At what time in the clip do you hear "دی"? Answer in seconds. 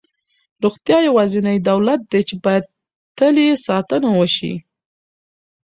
2.11-2.21